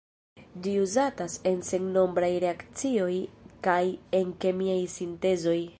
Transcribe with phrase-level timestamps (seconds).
[0.67, 3.13] Ĝi uzatas en sennombraj reakcioj
[3.69, 3.81] kaj
[4.21, 5.61] en kemiaj sintezoj.